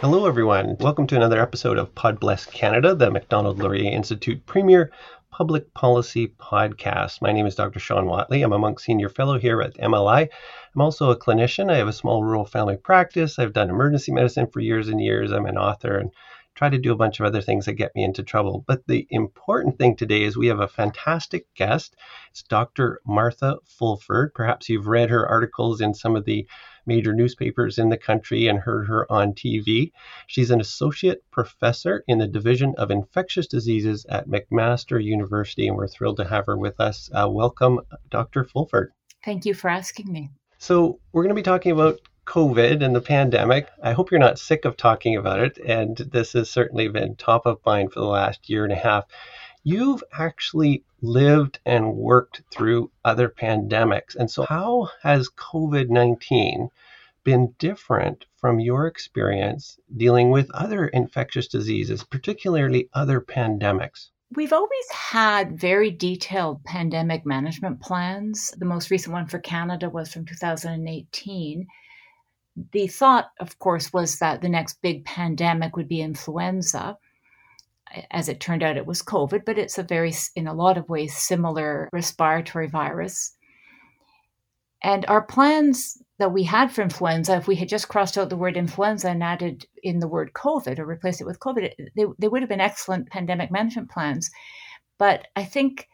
[0.00, 0.76] Hello, everyone.
[0.78, 4.92] Welcome to another episode of Pod Bless Canada, the Macdonald Laurier Institute premier
[5.32, 7.20] public policy podcast.
[7.20, 7.80] My name is Dr.
[7.80, 8.44] Shawn Whatley.
[8.44, 10.28] I'm a Munk Senior Fellow here at MLI.
[10.76, 11.68] I'm also a clinician.
[11.68, 13.40] I have a small rural family practice.
[13.40, 15.32] I've done emergency medicine for years and years.
[15.32, 16.12] I'm an author and
[16.54, 18.64] try to do a bunch of other things that get me into trouble.
[18.68, 21.96] But the important thing today is we have a fantastic guest.
[22.30, 23.00] It's Dr.
[23.04, 24.32] Martha Fulford.
[24.32, 26.46] Perhaps you've read her articles in some of the
[26.88, 29.92] major newspapers in the country and heard her on TV.
[30.26, 35.86] She's an associate professor in the Division of Infectious Diseases at McMaster University, and we're
[35.86, 37.08] thrilled to have her with us.
[37.14, 37.78] Uh, welcome,
[38.10, 38.42] Dr.
[38.42, 38.90] Fulford.
[39.24, 40.30] Thank you for asking me.
[40.58, 43.68] So, we're going to be talking about COVID and the pandemic.
[43.82, 45.56] I hope you're not sick of talking about it.
[45.64, 49.04] And this has certainly been top of mind for the last year and a half.
[49.64, 54.14] You've actually lived and worked through other pandemics.
[54.14, 56.68] And so, how has COVID 19
[57.28, 64.08] been different from your experience dealing with other infectious diseases, particularly other pandemics?
[64.34, 68.54] We've always had very detailed pandemic management plans.
[68.58, 71.66] The most recent one for Canada was from 2018
[72.72, 76.98] the thought, of course, was that the next big pandemic would be influenza.
[78.10, 80.88] As it turned out, it was COVID, but it's a very, in a lot of
[80.88, 83.36] ways, similar respiratory virus.
[84.82, 88.36] And our plans that we had for influenza, if we had just crossed out the
[88.36, 92.28] word influenza and added in the word COVID or replaced it with COVID, they, they
[92.28, 94.30] would have been excellent pandemic management plans.
[94.98, 95.88] But I think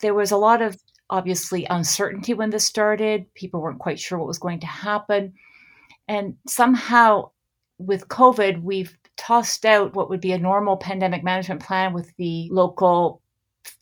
[0.00, 0.76] there was a lot of
[1.10, 3.32] obviously uncertainty when this started.
[3.34, 5.32] People weren't quite sure what was going to happen.
[6.08, 7.30] And somehow
[7.78, 12.48] with COVID, we've tossed out what would be a normal pandemic management plan with the
[12.50, 13.22] local,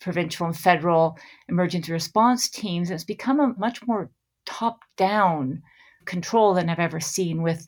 [0.00, 2.90] provincial, and federal emergency response teams.
[2.90, 4.10] It's become a much more
[4.46, 5.62] top down
[6.04, 7.66] control than I've ever seen, with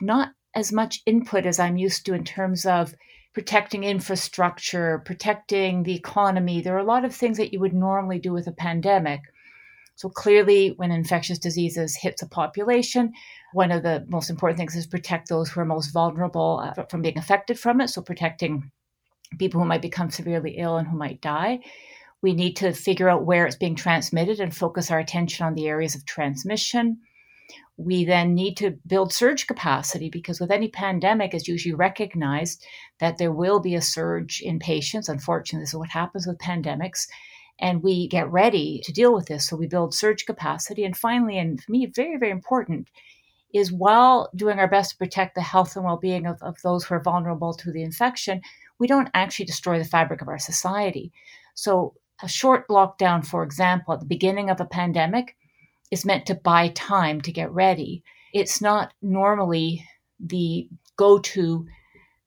[0.00, 2.94] not as much input as I'm used to in terms of
[3.34, 6.62] protecting infrastructure, protecting the economy.
[6.62, 9.20] There are a lot of things that you would normally do with a pandemic.
[9.94, 13.12] So clearly, when infectious diseases hits a population,
[13.52, 17.02] one of the most important things is protect those who are most vulnerable uh, from
[17.02, 17.88] being affected from it.
[17.88, 18.70] So protecting
[19.38, 21.60] people who might become severely ill and who might die.
[22.22, 25.68] We need to figure out where it's being transmitted and focus our attention on the
[25.68, 26.98] areas of transmission.
[27.76, 32.64] We then need to build surge capacity because with any pandemic, it's usually recognized
[33.00, 35.08] that there will be a surge in patients.
[35.08, 37.06] Unfortunately, this is what happens with pandemics
[37.58, 39.46] and we get ready to deal with this.
[39.46, 40.84] So we build surge capacity.
[40.84, 42.88] And finally, and for me, very, very important,
[43.54, 46.84] is while doing our best to protect the health and well being of, of those
[46.84, 48.42] who are vulnerable to the infection,
[48.78, 51.12] we don't actually destroy the fabric of our society.
[51.54, 55.36] So a short lockdown, for example, at the beginning of a pandemic,
[55.90, 58.02] is meant to buy time to get ready.
[58.32, 59.86] It's not normally
[60.20, 61.66] the go to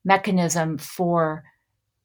[0.04, 1.44] mechanism for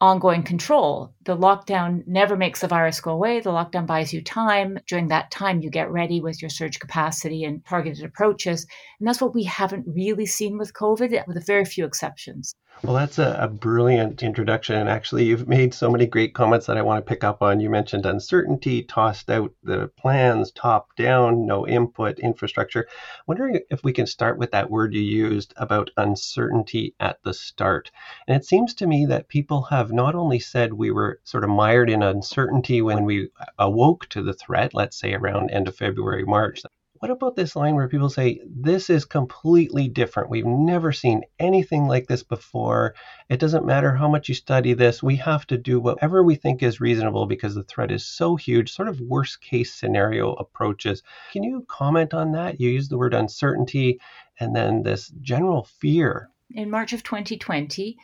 [0.02, 1.15] ongoing control.
[1.26, 3.40] The lockdown never makes the virus go away.
[3.40, 4.78] The lockdown buys you time.
[4.86, 8.68] During that time, you get ready with your surge capacity and targeted approaches.
[9.00, 12.54] And that's what we haven't really seen with COVID, with a very few exceptions.
[12.84, 14.76] Well, that's a, a, brilliant introduction.
[14.76, 17.62] And actually, you've made so many great comments that I want to pick up on.
[17.62, 22.86] You mentioned uncertainty, tossed out the plans, top down, no input, infrastructure.
[22.90, 27.34] I'm Wondering if we can start with that word you used about uncertainty at the
[27.34, 27.92] start.
[28.28, 31.50] And it seems to me that people have not only said we were sort of
[31.50, 36.26] mired in uncertainty when we awoke to the threat, let's say around end of February,
[36.26, 36.62] March,
[37.00, 40.30] what about this line where people say, this is completely different?
[40.30, 42.96] We've never seen anything like this before.
[43.30, 46.64] It doesn't matter how much you study this, we have to do whatever we think
[46.64, 51.04] is reasonable because the threat is so huge, sort of worst case scenario approaches.
[51.32, 52.60] Can you comment on that?
[52.60, 54.00] You use the word uncertainty
[54.40, 56.30] and then this general fear.
[56.52, 57.98] In March of 2020,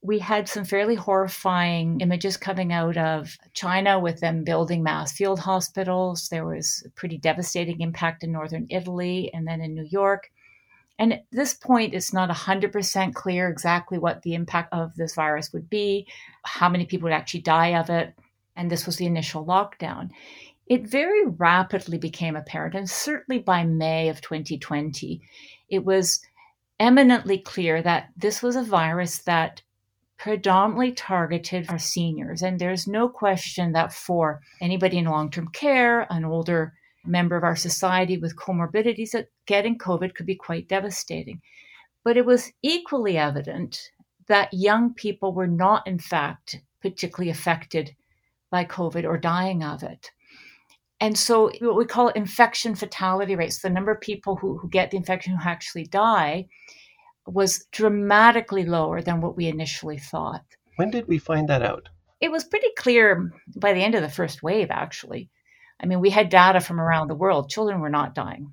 [0.00, 5.40] we had some fairly horrifying images coming out of China with them building mass field
[5.40, 6.28] hospitals.
[6.28, 10.30] There was a pretty devastating impact in northern Italy and then in New York.
[11.00, 15.52] And at this point, it's not 100% clear exactly what the impact of this virus
[15.52, 16.06] would be,
[16.44, 18.14] how many people would actually die of it.
[18.56, 20.10] And this was the initial lockdown.
[20.66, 25.22] It very rapidly became apparent, and certainly by May of 2020,
[25.70, 26.20] it was
[26.78, 29.62] eminently clear that this was a virus that
[30.18, 32.42] predominantly targeted our seniors.
[32.42, 36.74] And there's no question that for anybody in long term care, an older
[37.04, 41.40] member of our society with comorbidities, that getting COVID could be quite devastating.
[42.04, 43.90] But it was equally evident
[44.26, 47.94] that young people were not, in fact, particularly affected
[48.50, 50.10] by COVID or dying of it.
[51.00, 54.90] And so, what we call infection fatality rates, the number of people who, who get
[54.90, 56.48] the infection who actually die,
[57.32, 60.44] was dramatically lower than what we initially thought.
[60.76, 61.88] When did we find that out?
[62.20, 65.30] It was pretty clear by the end of the first wave, actually.
[65.80, 67.50] I mean, we had data from around the world.
[67.50, 68.52] Children were not dying.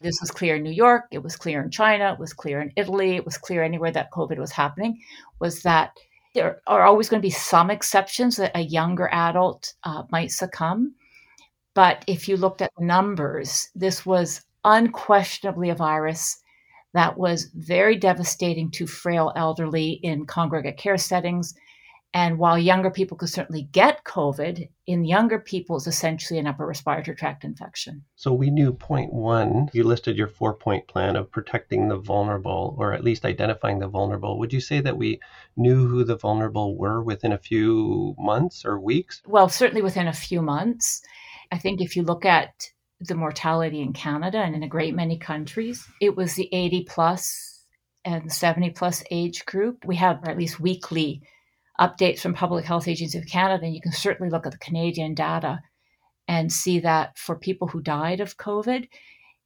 [0.00, 2.72] This was clear in New York, it was clear in China, it was clear in
[2.74, 4.98] Italy, it was clear anywhere that COVID was happening,
[5.38, 5.96] was that
[6.34, 10.94] there are always going to be some exceptions that a younger adult uh, might succumb.
[11.74, 16.41] But if you looked at the numbers, this was unquestionably a virus
[16.94, 21.54] that was very devastating to frail elderly in congregate care settings
[22.14, 26.66] and while younger people could certainly get COVID, in younger people it's essentially an upper
[26.66, 28.04] respiratory tract infection.
[28.16, 32.74] So we knew point one, you listed your four point plan of protecting the vulnerable
[32.78, 34.38] or at least identifying the vulnerable.
[34.38, 35.20] Would you say that we
[35.56, 39.22] knew who the vulnerable were within a few months or weeks?
[39.26, 41.02] Well, certainly within a few months.
[41.50, 42.52] I think if you look at
[43.06, 47.64] the mortality in Canada and in a great many countries, it was the 80 plus
[48.04, 49.84] and 70 plus age group.
[49.84, 51.22] We have at least weekly
[51.80, 55.14] updates from Public Health Agency of Canada, and you can certainly look at the Canadian
[55.14, 55.60] data
[56.28, 58.88] and see that for people who died of COVID,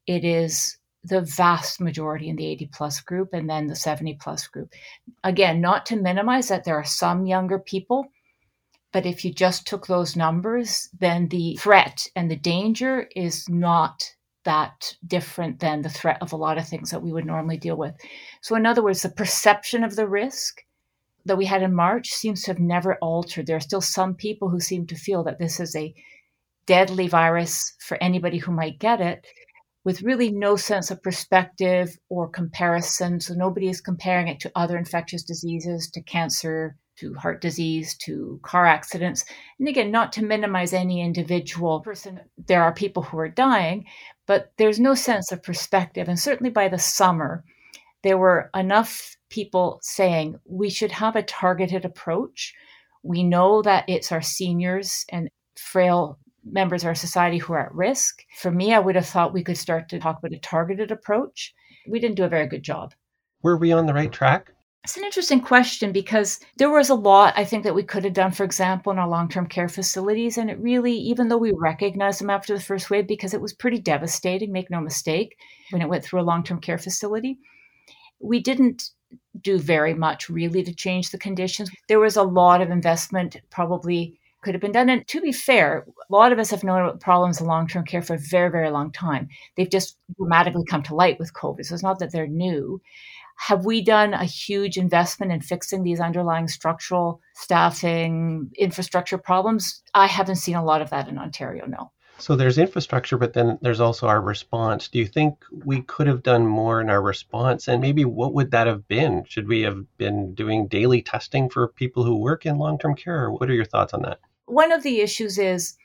[0.06, 4.46] it is the vast majority in the 80 plus group and then the 70 plus
[4.48, 4.72] group.
[5.24, 8.06] Again, not to minimize that there are some younger people,
[8.96, 14.02] but if you just took those numbers, then the threat and the danger is not
[14.46, 17.76] that different than the threat of a lot of things that we would normally deal
[17.76, 17.94] with.
[18.40, 20.62] So, in other words, the perception of the risk
[21.26, 23.46] that we had in March seems to have never altered.
[23.46, 25.94] There are still some people who seem to feel that this is a
[26.64, 29.26] deadly virus for anybody who might get it,
[29.84, 33.20] with really no sense of perspective or comparison.
[33.20, 38.40] So nobody is comparing it to other infectious diseases, to cancer, to heart disease, to
[38.42, 39.24] car accidents.
[39.58, 43.86] And again, not to minimize any individual person, there are people who are dying,
[44.26, 46.08] but there's no sense of perspective.
[46.08, 47.44] And certainly by the summer,
[48.02, 52.54] there were enough people saying we should have a targeted approach.
[53.02, 57.74] We know that it's our seniors and frail members of our society who are at
[57.74, 58.22] risk.
[58.38, 61.52] For me, I would have thought we could start to talk about a targeted approach.
[61.88, 62.94] We didn't do a very good job.
[63.42, 64.52] Were we on the right track?
[64.86, 68.12] It's an interesting question because there was a lot I think that we could have
[68.12, 70.38] done, for example, in our long term care facilities.
[70.38, 73.52] And it really, even though we recognized them after the first wave, because it was
[73.52, 75.40] pretty devastating, make no mistake,
[75.70, 77.36] when it went through a long term care facility,
[78.20, 78.90] we didn't
[79.40, 81.68] do very much really to change the conditions.
[81.88, 84.88] There was a lot of investment probably could have been done.
[84.88, 87.84] And to be fair, a lot of us have known about problems in long term
[87.84, 89.28] care for a very, very long time.
[89.56, 91.64] They've just dramatically come to light with COVID.
[91.64, 92.80] So it's not that they're new.
[93.36, 99.82] Have we done a huge investment in fixing these underlying structural staffing infrastructure problems?
[99.94, 101.92] I haven't seen a lot of that in Ontario, no.
[102.18, 104.88] So there's infrastructure, but then there's also our response.
[104.88, 107.68] Do you think we could have done more in our response?
[107.68, 109.24] And maybe what would that have been?
[109.28, 113.30] Should we have been doing daily testing for people who work in long term care?
[113.30, 114.20] What are your thoughts on that?
[114.46, 115.76] One of the issues is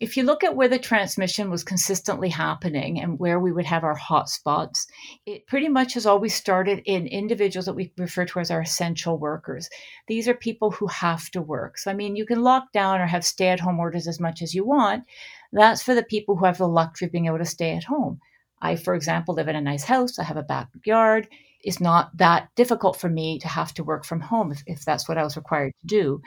[0.00, 3.84] if you look at where the transmission was consistently happening and where we would have
[3.84, 4.86] our hotspots,
[5.24, 9.18] it pretty much has always started in individuals that we refer to as our essential
[9.18, 9.68] workers.
[10.08, 11.78] These are people who have to work.
[11.78, 14.42] So, I mean, you can lock down or have stay at home orders as much
[14.42, 15.04] as you want.
[15.52, 18.20] That's for the people who have the luxury of being able to stay at home.
[18.60, 21.28] I, for example, live in a nice house, I have a backyard.
[21.62, 25.08] It's not that difficult for me to have to work from home if, if that's
[25.08, 26.22] what I was required to do.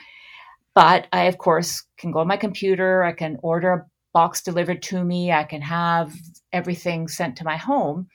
[0.78, 4.80] But I, of course, can go on my computer, I can order a box delivered
[4.82, 6.14] to me, I can have
[6.52, 8.06] everything sent to my home.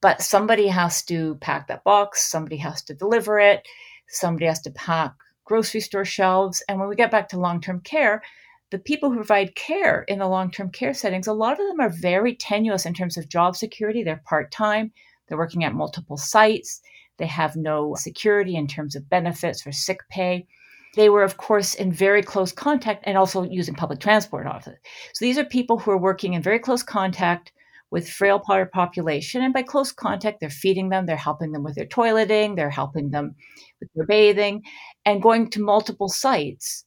[0.00, 3.68] But somebody has to pack that box, somebody has to deliver it,
[4.08, 5.12] somebody has to pack
[5.44, 6.62] grocery store shelves.
[6.66, 8.22] And when we get back to long term care,
[8.70, 11.80] the people who provide care in the long term care settings, a lot of them
[11.80, 14.02] are very tenuous in terms of job security.
[14.02, 14.92] They're part time,
[15.28, 16.80] they're working at multiple sites,
[17.18, 20.46] they have no security in terms of benefits or sick pay.
[20.94, 24.76] They were, of course, in very close contact and also using public transport often.
[25.14, 27.52] So these are people who are working in very close contact
[27.90, 29.42] with frail part population.
[29.42, 33.10] And by close contact, they're feeding them, they're helping them with their toileting, they're helping
[33.10, 33.34] them
[33.80, 34.62] with their bathing,
[35.04, 36.84] and going to multiple sites.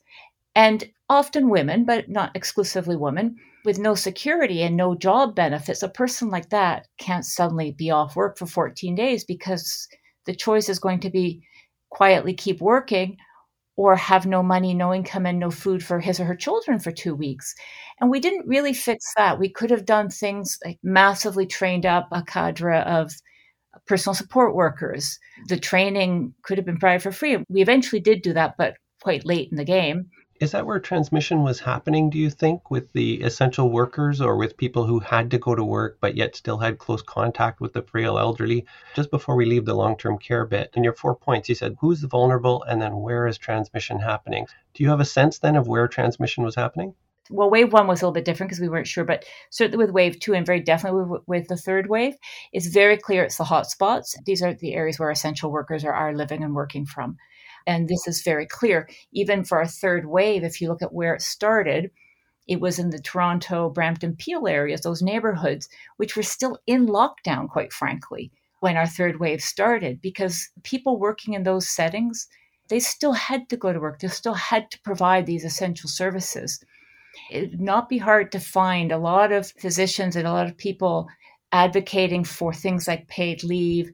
[0.56, 3.36] And often women, but not exclusively women,
[3.66, 8.16] with no security and no job benefits, a person like that can't suddenly be off
[8.16, 9.88] work for 14 days because
[10.26, 11.42] the choice is going to be
[11.90, 13.18] quietly keep working
[13.78, 16.92] or have no money, no income, and no food for his or her children for
[16.92, 17.54] two weeks.
[18.00, 19.40] And we didn't really fix that.
[19.40, 23.12] We could have done things like massively trained up a cadre of
[23.86, 25.20] personal support workers.
[25.48, 27.38] The training could have been provided for free.
[27.50, 30.10] We eventually did do that, but quite late in the game.
[30.38, 34.58] Is that where transmission was happening, do you think, with the essential workers or with
[34.58, 37.82] people who had to go to work but yet still had close contact with the
[37.82, 38.66] frail elderly?
[38.96, 41.78] Just before we leave the long term care bit, in your four points, you said
[41.80, 44.46] who's vulnerable and then where is transmission happening?
[44.74, 46.96] Do you have a sense then of where transmission was happening?
[47.32, 49.94] well, wave one was a little bit different because we weren't sure, but certainly with
[49.94, 52.14] wave two and very definitely with, with, the third wave,
[52.54, 54.16] it's very clear it's the hotspots.
[54.26, 57.18] These are the areas where essential workers are, are living and working from.
[57.68, 58.88] And this is very clear.
[59.12, 61.92] Even for our third wave, if you look at where it started,
[62.48, 65.68] it was in the Toronto, Brampton, Peel areas, those neighborhoods,
[65.98, 71.34] which were still in lockdown, quite frankly, when our third wave started, because people working
[71.34, 72.28] in those settings,
[72.70, 74.00] they still had to go to work.
[74.00, 76.64] They still had to provide these essential services.
[77.32, 80.58] It would not be hard to find a lot of physicians and a lot of
[80.58, 81.08] people
[81.52, 83.92] advocating for things like paid leave,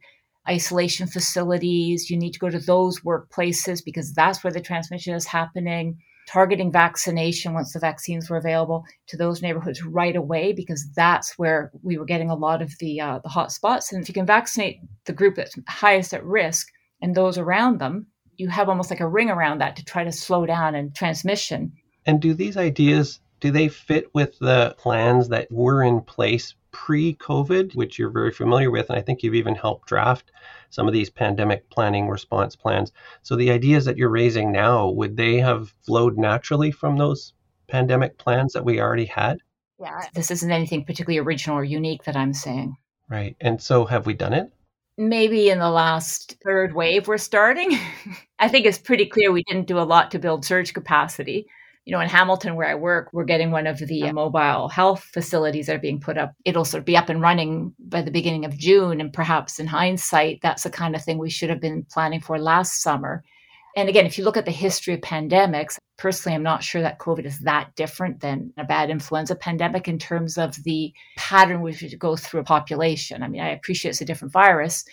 [0.49, 2.09] isolation facilities.
[2.09, 5.97] You need to go to those workplaces because that's where the transmission is happening.
[6.27, 11.71] Targeting vaccination once the vaccines were available to those neighborhoods right away because that's where
[11.81, 13.91] we were getting a lot of the uh, the hot spots.
[13.91, 16.67] And if you can vaccinate the group that's highest at risk
[17.01, 18.07] and those around them,
[18.37, 21.73] you have almost like a ring around that to try to slow down and transmission.
[22.05, 27.15] And do these ideas do they fit with the plans that were in place pre
[27.15, 28.89] COVID, which you're very familiar with?
[28.89, 30.31] And I think you've even helped draft
[30.69, 32.91] some of these pandemic planning response plans.
[33.21, 37.33] So the ideas that you're raising now, would they have flowed naturally from those
[37.67, 39.39] pandemic plans that we already had?
[39.79, 42.75] Yeah, this isn't anything particularly original or unique that I'm saying.
[43.09, 43.35] Right.
[43.41, 44.51] And so have we done it?
[44.97, 47.77] Maybe in the last third wave we're starting.
[48.39, 51.47] I think it's pretty clear we didn't do a lot to build surge capacity
[51.85, 55.65] you know, in Hamilton, where I work, we're getting one of the mobile health facilities
[55.65, 56.33] that are being put up.
[56.45, 59.01] It'll sort of be up and running by the beginning of June.
[59.01, 62.37] And perhaps in hindsight, that's the kind of thing we should have been planning for
[62.37, 63.23] last summer.
[63.75, 66.99] And again, if you look at the history of pandemics, personally, I'm not sure that
[66.99, 71.97] COVID is that different than a bad influenza pandemic in terms of the pattern which
[71.97, 73.23] goes through a population.
[73.23, 74.83] I mean, I appreciate it's a different virus,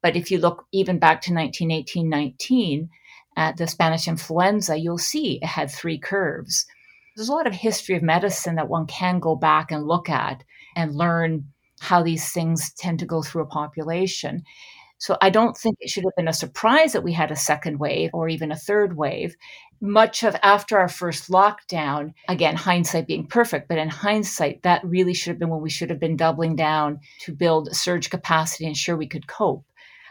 [0.00, 2.88] but if you look even back to 1918 19,
[3.36, 6.66] at the Spanish influenza, you'll see it had three curves.
[7.16, 10.44] There's a lot of history of medicine that one can go back and look at
[10.76, 11.46] and learn
[11.80, 14.42] how these things tend to go through a population.
[14.98, 17.78] So I don't think it should have been a surprise that we had a second
[17.78, 19.34] wave or even a third wave.
[19.80, 25.14] Much of after our first lockdown, again, hindsight being perfect, but in hindsight, that really
[25.14, 28.72] should have been when we should have been doubling down to build surge capacity and
[28.72, 29.64] ensure we could cope.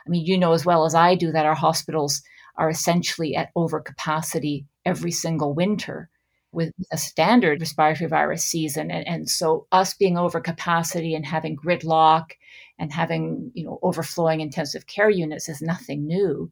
[0.08, 2.24] I mean, you know as well as I do that our hospitals
[2.56, 6.10] are essentially at overcapacity every single winter
[6.52, 8.90] with a standard respiratory virus season.
[8.90, 12.32] And, and so us being overcapacity and having gridlock
[12.80, 16.52] and having, you know, overflowing intensive care units is nothing new.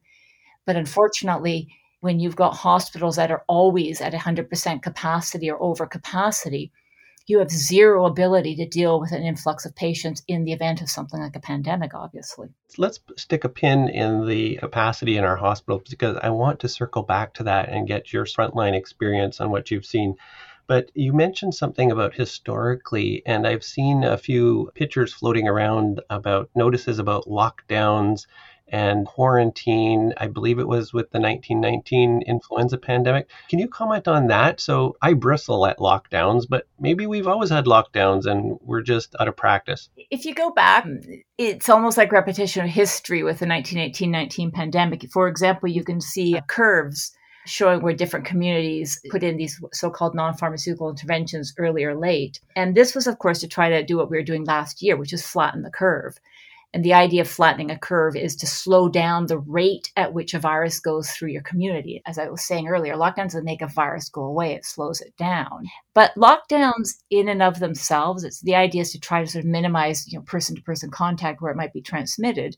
[0.66, 1.68] But unfortunately,
[2.00, 6.70] when you've got hospitals that are always at 100% capacity or overcapacity,
[7.28, 10.88] you have zero ability to deal with an influx of patients in the event of
[10.88, 12.48] something like a pandemic, obviously.
[12.78, 17.02] Let's stick a pin in the capacity in our hospitals because I want to circle
[17.02, 20.16] back to that and get your frontline experience on what you've seen.
[20.66, 26.50] But you mentioned something about historically, and I've seen a few pictures floating around about
[26.54, 28.26] notices about lockdowns
[28.70, 30.12] and quarantine.
[30.16, 33.28] I believe it was with the 1919 influenza pandemic.
[33.48, 34.60] Can you comment on that?
[34.60, 39.28] So I bristle at lockdowns, but maybe we've always had lockdowns and we're just out
[39.28, 39.88] of practice.
[40.10, 40.86] If you go back,
[41.36, 45.10] it's almost like repetition of history with the 1918 19 pandemic.
[45.12, 47.12] For example, you can see curves
[47.48, 52.40] showing where different communities put in these so-called non-pharmaceutical interventions early or late.
[52.54, 54.96] And this was, of course, to try to do what we were doing last year,
[54.96, 56.18] which is flatten the curve.
[56.74, 60.34] And the idea of flattening a curve is to slow down the rate at which
[60.34, 62.02] a virus goes through your community.
[62.04, 65.16] As I was saying earlier, lockdowns don't make a virus go away, it slows it
[65.16, 65.64] down.
[65.94, 69.50] But lockdowns in and of themselves, it's the idea is to try to sort of
[69.50, 72.54] minimize, you know, person to person contact where it might be transmitted.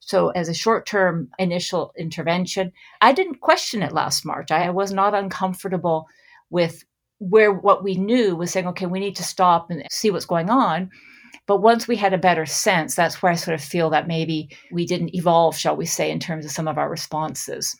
[0.00, 4.50] So as a short-term initial intervention, I didn't question it last March.
[4.50, 6.06] I was not uncomfortable
[6.50, 6.84] with
[7.18, 10.50] where what we knew was saying, okay, we need to stop and see what's going
[10.50, 10.90] on
[11.46, 14.48] but once we had a better sense, that's where I sort of feel that maybe
[14.72, 17.76] we didn't evolve, shall we say, in terms of some of our responses.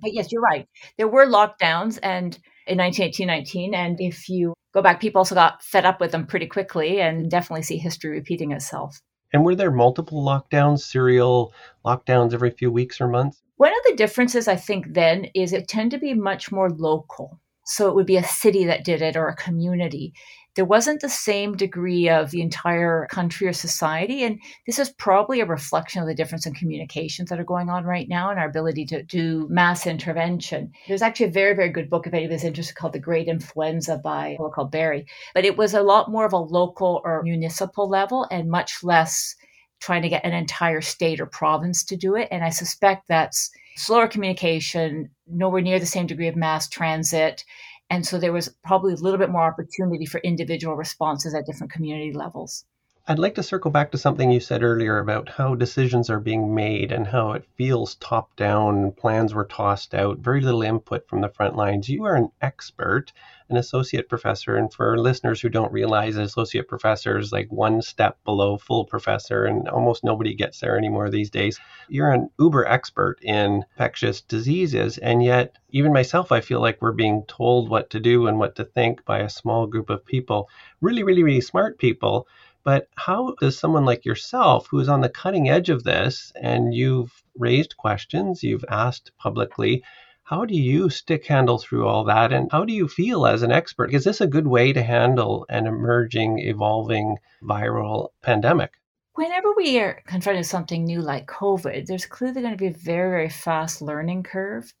[0.00, 0.68] But yes, you're right.
[0.98, 5.86] There were lockdowns and in 1918-19 and if you go back people also got fed
[5.86, 9.00] up with them pretty quickly and definitely see history repeating itself.
[9.32, 11.52] And were there multiple lockdowns, serial
[11.84, 13.42] lockdowns every few weeks or months?
[13.56, 17.40] One of the differences I think then is it tend to be much more local.
[17.64, 20.12] So it would be a city that did it or a community
[20.56, 24.24] there wasn't the same degree of the entire country or society.
[24.24, 27.84] And this is probably a reflection of the difference in communications that are going on
[27.84, 30.72] right now and our ability to do mass intervention.
[30.88, 34.36] There's actually a very, very good book, if anybody's interested, called The Great Influenza by
[34.40, 35.06] a called Barry.
[35.34, 39.36] But it was a lot more of a local or municipal level and much less
[39.80, 42.28] trying to get an entire state or province to do it.
[42.30, 47.44] And I suspect that's slower communication, nowhere near the same degree of mass transit,
[47.90, 51.72] and so there was probably a little bit more opportunity for individual responses at different
[51.72, 52.64] community levels.
[53.08, 56.56] I'd like to circle back to something you said earlier about how decisions are being
[56.56, 58.90] made and how it feels top down.
[58.90, 61.88] Plans were tossed out, very little input from the front lines.
[61.88, 63.12] You are an expert,
[63.48, 68.18] an associate professor, and for listeners who don't realize, associate professor is like one step
[68.24, 71.60] below full professor, and almost nobody gets there anymore these days.
[71.88, 76.90] You're an uber expert in infectious diseases, and yet, even myself, I feel like we're
[76.90, 80.48] being told what to do and what to think by a small group of people,
[80.80, 82.26] really, really, really smart people
[82.66, 86.74] but how does someone like yourself, who is on the cutting edge of this, and
[86.74, 89.84] you've raised questions, you've asked publicly,
[90.24, 92.32] how do you stick handle through all that?
[92.32, 93.94] And how do you feel as an expert?
[93.94, 98.72] Is this a good way to handle an emerging, evolving viral pandemic?
[99.14, 102.72] Whenever we are confronted with something new like COVID, there's clearly going to be a
[102.72, 104.74] very, very fast learning curve.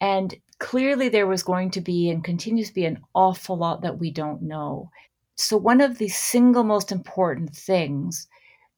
[0.00, 3.98] And clearly, there was going to be and continues to be an awful lot that
[3.98, 4.90] we don't know.
[5.42, 8.28] So, one of the single most important things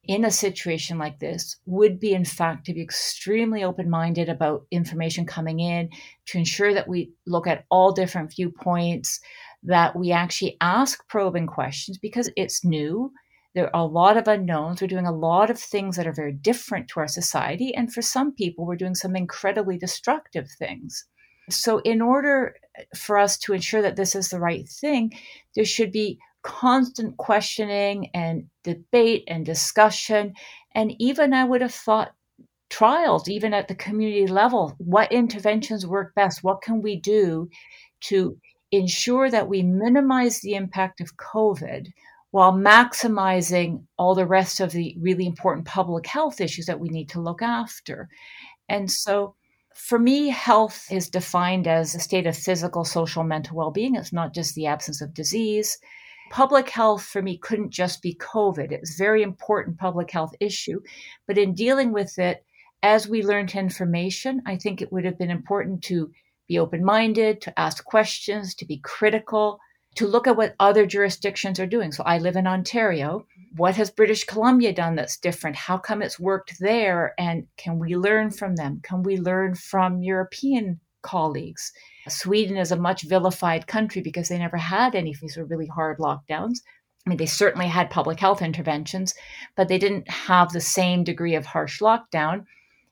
[0.07, 4.65] in a situation like this would be, in fact, to be extremely open minded about
[4.71, 5.91] information coming in,
[6.25, 9.19] to ensure that we look at all different viewpoints,
[9.61, 13.13] that we actually ask probing questions because it's new.
[13.53, 14.81] There are a lot of unknowns.
[14.81, 17.75] We're doing a lot of things that are very different to our society.
[17.75, 21.05] And for some people, we're doing some incredibly destructive things.
[21.47, 22.55] So, in order
[22.95, 25.13] for us to ensure that this is the right thing,
[25.55, 30.33] there should be constant questioning and debate and discussion.
[30.75, 32.13] And even I would have thought
[32.69, 34.75] trials, even at the community level.
[34.77, 36.43] What interventions work best?
[36.43, 37.49] What can we do
[38.01, 38.37] to
[38.71, 41.87] ensure that we minimize the impact of COVID
[42.29, 47.09] while maximizing all the rest of the really important public health issues that we need
[47.09, 48.07] to look after?
[48.69, 49.33] And so,
[49.73, 53.95] for me, health is defined as a state of physical, social, mental well being.
[53.95, 55.79] It's not just the absence of disease.
[56.29, 58.71] Public health for me couldn't just be COVID.
[58.71, 60.81] It was a very important public health issue.
[61.27, 62.43] But in dealing with it,
[62.83, 66.11] as we learned information, I think it would have been important to
[66.47, 69.59] be open minded, to ask questions, to be critical,
[69.95, 71.91] to look at what other jurisdictions are doing.
[71.91, 73.25] So I live in Ontario.
[73.55, 75.55] What has British Columbia done that's different?
[75.55, 77.13] How come it's worked there?
[77.17, 78.81] And can we learn from them?
[78.83, 81.71] Can we learn from European colleagues?
[82.07, 85.97] Sweden is a much vilified country because they never had any of these really hard
[85.97, 86.59] lockdowns.
[87.05, 89.13] I mean, they certainly had public health interventions,
[89.55, 92.45] but they didn't have the same degree of harsh lockdown.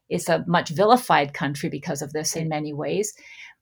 [0.09, 3.13] It's a much vilified country because of this in many ways.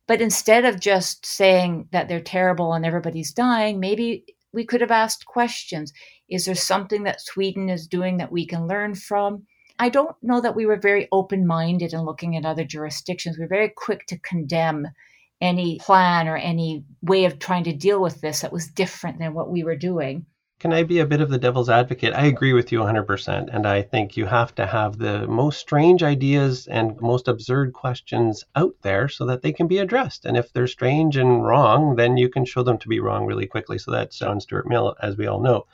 [0.07, 4.91] But instead of just saying that they're terrible and everybody's dying, maybe we could have
[4.91, 5.93] asked questions.
[6.29, 9.45] Is there something that Sweden is doing that we can learn from?
[9.79, 13.37] I don't know that we were very open minded in looking at other jurisdictions.
[13.37, 14.87] We we're very quick to condemn
[15.41, 19.33] any plan or any way of trying to deal with this that was different than
[19.33, 20.25] what we were doing.
[20.59, 22.13] Can I be a bit of the devil's advocate?
[22.13, 23.49] I agree with you 100%.
[23.51, 28.43] And I think you have to have the most strange ideas and most absurd questions
[28.55, 30.23] out there so that they can be addressed.
[30.23, 33.47] And if they're strange and wrong, then you can show them to be wrong really
[33.47, 33.79] quickly.
[33.79, 35.65] So that's John Stuart Mill, as we all know.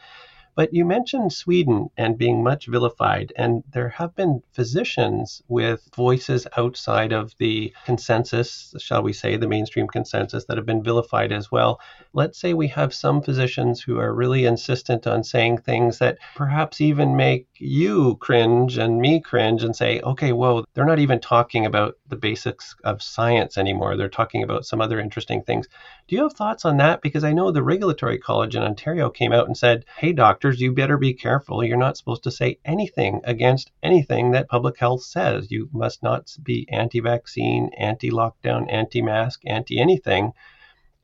[0.58, 6.48] But you mentioned Sweden and being much vilified, and there have been physicians with voices
[6.58, 11.52] outside of the consensus, shall we say, the mainstream consensus, that have been vilified as
[11.52, 11.80] well.
[12.12, 16.82] Let's say we have some physicians who are really insistent on saying things that perhaps
[16.82, 21.68] even make you cringe and me cringe and say, okay, whoa, they're not even talking
[21.68, 23.96] about the basics of science anymore.
[23.96, 25.68] They're talking about some other interesting things.
[26.08, 27.02] Do you have thoughts on that?
[27.02, 30.62] Because I know the Regulatory College in Ontario came out and said, hey, doctor, doctors,
[30.62, 31.62] you better be careful.
[31.62, 35.52] You're not supposed to say anything against anything that public health says.
[35.52, 40.32] You must not be anti vaccine, anti lockdown, anti mask, anti anything.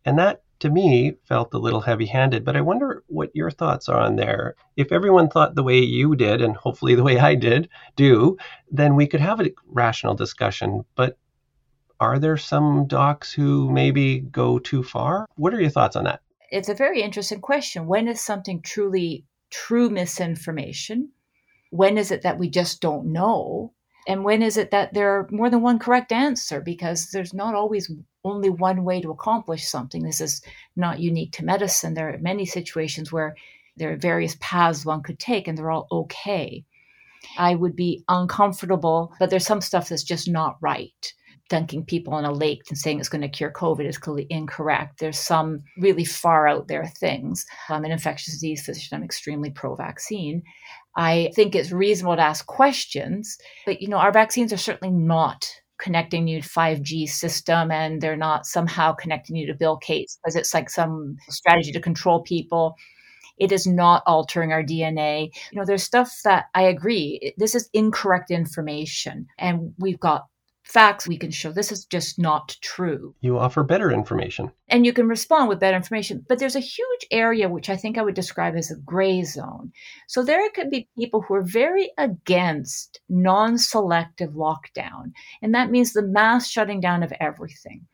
[0.06, 3.90] And that to me felt a little heavy handed, but I wonder what your thoughts
[3.90, 4.56] are on there.
[4.78, 8.38] If everyone thought the way you did, and hopefully the way I did, do,
[8.72, 10.86] then we could have a rational discussion.
[10.96, 11.18] But
[12.00, 15.28] are there some docs who maybe go too far?
[15.36, 16.22] What are your thoughts on that?
[16.50, 17.88] It's a very interesting question.
[17.88, 21.12] When is something truly true misinformation?
[21.70, 23.74] When is it that we just don't know?
[24.08, 26.60] And when is it that there are more than one correct answer?
[26.60, 27.90] Because there's not always
[28.26, 30.04] only one way to accomplish something.
[30.04, 30.42] This is
[30.76, 31.94] not unique to medicine.
[31.94, 33.36] There are many situations where
[33.78, 36.66] there are various paths one could take, and they're all okay.
[37.38, 41.14] I would be uncomfortable, but there's some stuff that's just not right.
[41.50, 45.00] Dunking people in a lake and saying it's going to cure COVID is clearly incorrect.
[45.00, 47.46] There's some really far out there things.
[47.70, 48.98] I'm an infectious disease physician.
[48.98, 50.42] I'm extremely pro vaccine.
[50.96, 55.50] I think it's reasonable to ask questions, but you know, our vaccines are certainly not
[55.80, 60.36] connecting you to 5G system and they're not somehow connecting you to Bill Gates because
[60.36, 62.76] it's like some strategy to control people.
[63.38, 65.30] It is not altering our DNA.
[65.52, 67.34] You know, there's stuff that I agree.
[67.38, 69.28] This is incorrect information.
[69.40, 70.28] And we've got
[70.64, 73.14] facts we can show this is just not true.
[73.22, 74.52] You offer better information.
[74.70, 76.26] And you can respond with better information.
[76.28, 79.72] But there's a huge area which I think I would describe as a gray zone.
[80.08, 85.12] So there could be people who are very against non selective lockdown.
[85.42, 87.86] And that means the mass shutting down of everything.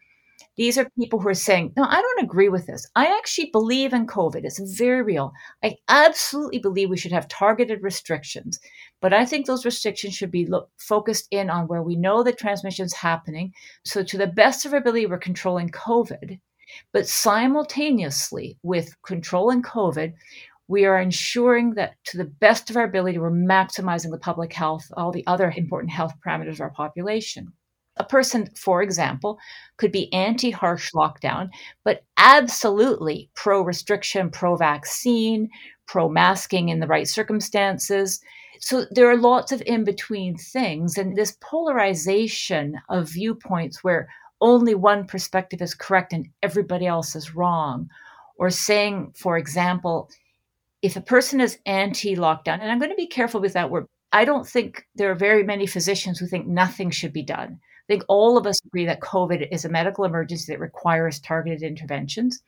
[0.60, 2.86] These are people who are saying, no, I don't agree with this.
[2.94, 4.44] I actually believe in COVID.
[4.44, 5.32] It's very real.
[5.64, 8.60] I absolutely believe we should have targeted restrictions.
[9.00, 12.34] But I think those restrictions should be look, focused in on where we know the
[12.34, 13.54] transmission is happening.
[13.86, 16.42] So, to the best of our ability, we're controlling COVID.
[16.92, 20.12] But simultaneously with controlling COVID,
[20.68, 24.92] we are ensuring that to the best of our ability, we're maximizing the public health,
[24.98, 27.54] all the other important health parameters of our population.
[28.00, 29.38] A person, for example,
[29.78, 31.50] could be anti harsh lockdown,
[31.84, 35.50] but absolutely pro restriction, pro vaccine,
[35.86, 38.22] pro masking in the right circumstances.
[38.60, 40.98] So there are lots of in between things.
[40.98, 44.10] And this polarization of viewpoints where
[44.42, 47.90] only one perspective is correct and everybody else is wrong,
[48.38, 50.10] or saying, for example,
[50.82, 53.86] if a person is anti lockdown, and I'm going to be careful with that word,
[54.12, 57.60] I don't think there are very many physicians who think nothing should be done.
[57.90, 61.64] I think all of us agree that COVID is a medical emergency that requires targeted
[61.64, 62.40] interventions.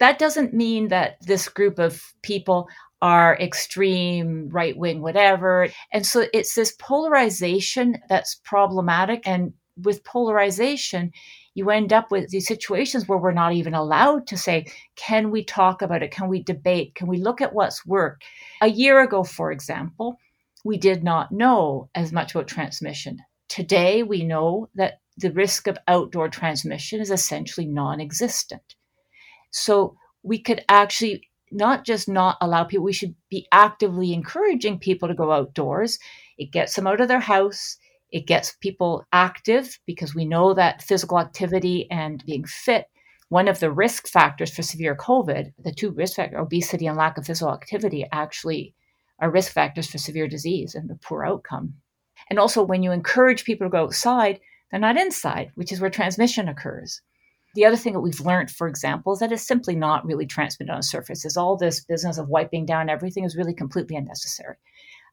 [0.00, 2.68] That doesn't mean that this group of people
[3.00, 5.68] are extreme, right wing, whatever.
[5.92, 9.22] And so it's this polarization that's problematic.
[9.26, 11.10] And with polarization,
[11.54, 15.42] you end up with these situations where we're not even allowed to say, can we
[15.42, 16.10] talk about it?
[16.10, 16.94] Can we debate?
[16.96, 18.24] Can we look at what's worked?
[18.60, 20.18] A year ago, for example,
[20.66, 23.18] we did not know as much about transmission.
[23.52, 28.76] Today, we know that the risk of outdoor transmission is essentially non existent.
[29.50, 35.06] So we could actually not just not allow people, we should be actively encouraging people
[35.06, 35.98] to go outdoors.
[36.38, 37.76] It gets them out of their house.
[38.10, 42.86] It gets people active because we know that physical activity and being fit,
[43.28, 47.18] one of the risk factors for severe COVID, the two risk factors, obesity and lack
[47.18, 48.74] of physical activity, actually
[49.18, 51.81] are risk factors for severe disease and a poor outcome.
[52.30, 55.90] And also, when you encourage people to go outside, they're not inside, which is where
[55.90, 57.00] transmission occurs.
[57.54, 60.72] The other thing that we've learned, for example, is that it's simply not really transmitted
[60.72, 61.24] on a surface.
[61.24, 64.56] Is all this business of wiping down everything is really completely unnecessary.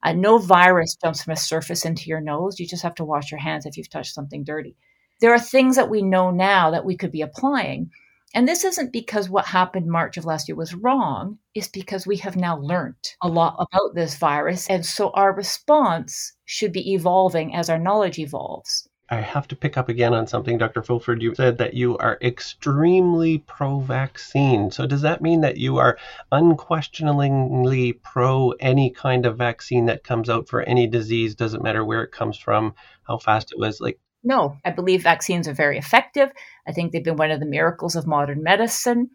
[0.01, 2.59] Uh, no virus jumps from a surface into your nose.
[2.59, 4.77] You just have to wash your hands if you've touched something dirty.
[5.19, 7.91] There are things that we know now that we could be applying.
[8.35, 11.39] And this isn't because what happened March of last year was wrong.
[11.55, 14.67] It's because we have now learned a lot about this virus.
[14.69, 18.87] And so our response should be evolving as our knowledge evolves.
[19.11, 20.83] I have to pick up again on something, Dr.
[20.83, 21.23] Fulford.
[21.23, 24.69] You said that you are extremely pro vaccine.
[24.69, 25.97] So, does that mean that you are
[26.31, 31.33] unquestioningly pro any kind of vaccine that comes out for any disease?
[31.33, 32.75] Doesn't matter where it comes from,
[33.07, 33.81] how fast it was?
[33.81, 36.29] Like, no, I believe vaccines are very effective.
[36.67, 39.09] I think they've been one of the miracles of modern medicine.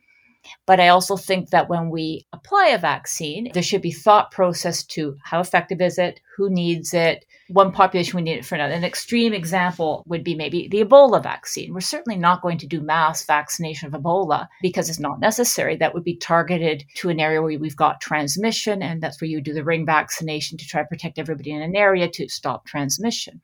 [0.67, 4.85] But I also think that when we apply a vaccine, there should be thought process
[4.89, 8.75] to how effective is it, who needs it, one population we need it for another.
[8.75, 11.73] An extreme example would be maybe the Ebola vaccine.
[11.73, 15.77] We're certainly not going to do mass vaccination of Ebola because it's not necessary.
[15.77, 19.41] That would be targeted to an area where we've got transmission, and that's where you
[19.41, 23.41] do the ring vaccination to try to protect everybody in an area to stop transmission.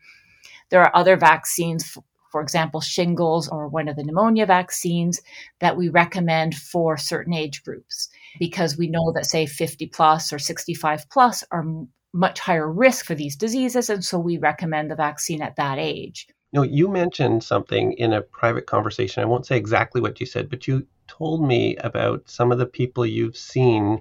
[0.71, 1.97] There are other vaccines,
[2.31, 5.21] for example, shingles or one of the pneumonia vaccines
[5.61, 10.39] that we recommend for certain age groups because we know that, say, 50 plus or
[10.39, 11.65] 65 plus are
[12.13, 13.91] much higher risk for these diseases.
[13.91, 16.27] And so we recommend the vaccine at that age.
[16.53, 19.23] Know, you mentioned something in a private conversation.
[19.23, 22.67] I won't say exactly what you said, but you told me about some of the
[22.67, 24.01] people you've seen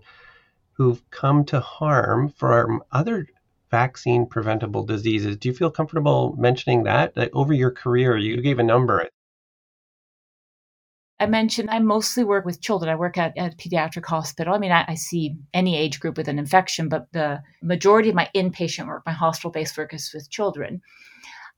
[0.73, 3.27] who've come to harm from other
[3.71, 5.37] vaccine preventable diseases.
[5.37, 7.13] Do you feel comfortable mentioning that?
[7.33, 9.07] Over your career, you gave a number.
[11.19, 12.89] I mentioned I mostly work with children.
[12.89, 14.53] I work at, at a pediatric hospital.
[14.53, 18.15] I mean, I, I, see any age group with an infection, but the majority of
[18.15, 20.81] my inpatient work, my hospital based work, is with children.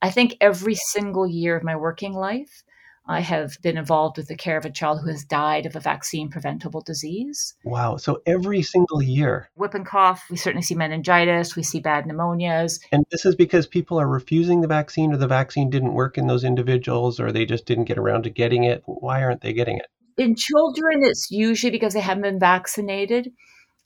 [0.02, 2.64] I think every single year of my working life,
[3.12, 5.82] I have been involved with the care of a child who has died of a
[5.82, 7.54] vaccine preventable disease.
[7.66, 7.98] Wow.
[7.98, 9.50] So every single year.
[9.56, 12.80] Whooping cough, we certainly see meningitis, we see bad pneumonias.
[12.94, 16.28] And this is because people are refusing the vaccine or the vaccine didn't work in
[16.28, 18.82] those individuals or they just didn't get around to getting it.
[18.86, 19.88] Why aren't they getting it?
[20.18, 23.34] In children, it's usually because they haven't been vaccinated.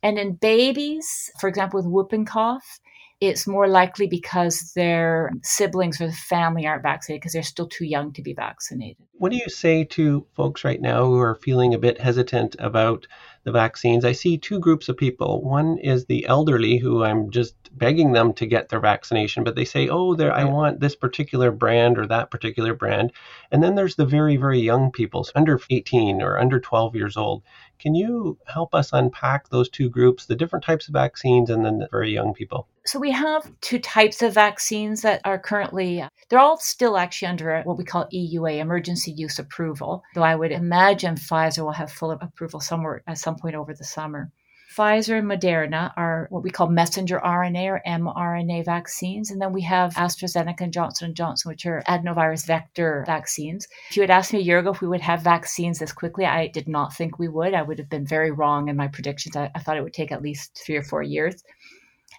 [0.04, 2.80] And in babies, for example, with whooping cough,
[3.22, 7.86] it's more likely because their siblings or the family aren't vaccinated because they're still too
[7.86, 9.06] young to be vaccinated.
[9.14, 13.08] What do you say to folks right now who are feeling a bit hesitant about
[13.44, 14.04] the vaccines?
[14.04, 15.42] I see two groups of people.
[15.42, 19.66] One is the elderly who I'm just begging them to get their vaccination, but they
[19.66, 23.12] say, "Oh, there I want this particular brand or that particular brand."
[23.52, 27.44] And then there's the very very young people, under 18 or under 12 years old.
[27.78, 31.80] Can you help us unpack those two groups, the different types of vaccines and then
[31.80, 32.68] the very young people?
[32.86, 37.62] So we have two types of vaccines that are currently they're all still actually under
[37.64, 40.04] what we call EUA emergency use approval.
[40.14, 43.84] Though I would imagine Pfizer will have full approval somewhere at some point over the
[43.84, 44.32] summer.
[44.76, 49.62] Pfizer and Moderna are what we call messenger RNA or mRNA vaccines, and then we
[49.62, 53.70] have AstraZeneca and Johnson and Johnson, which are adenovirus vector vaccines.
[53.90, 56.26] If you had asked me a year ago if we would have vaccines this quickly,
[56.26, 57.54] I did not think we would.
[57.54, 59.38] I would have been very wrong in my predictions.
[59.38, 61.42] I, I thought it would take at least three or four years.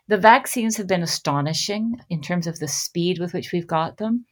[0.09, 4.25] The vaccines have been astonishing in terms of the speed with which we've got them.